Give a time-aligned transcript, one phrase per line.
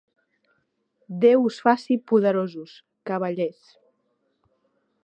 [1.25, 2.75] Déu us faci poderosos,
[3.11, 3.73] cavallers.